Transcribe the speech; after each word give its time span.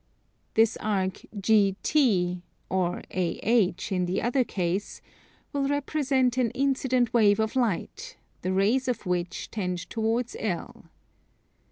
This 0.55 0.77
arc 0.77 1.21
GT 1.35 2.41
(or 2.69 3.03
AH, 3.11 3.93
in 3.95 4.07
the 4.07 4.19
other 4.23 4.43
case) 4.43 4.99
will 5.53 5.67
represent 5.67 6.39
an 6.39 6.49
incident 6.55 7.13
wave 7.13 7.39
of 7.39 7.55
light, 7.55 8.17
the 8.41 8.51
rays 8.51 8.87
of 8.87 9.05
which 9.05 9.51
tend 9.51 9.87
towards 9.91 10.35
L. 10.39 10.85